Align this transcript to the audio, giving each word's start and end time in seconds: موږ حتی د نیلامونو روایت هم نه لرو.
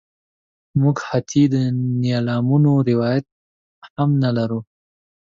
موږ 0.81 0.97
حتی 1.09 1.43
د 1.53 1.55
نیلامونو 2.03 2.71
روایت 2.89 3.25
هم 3.93 4.09
نه 4.23 4.29
لرو. 4.37 4.59